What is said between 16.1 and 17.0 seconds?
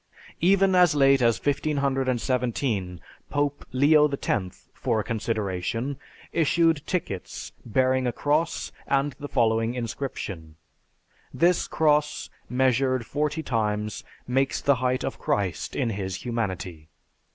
humanity.